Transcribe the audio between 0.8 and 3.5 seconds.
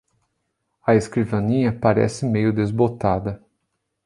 A escrivaninha parece meio desbotada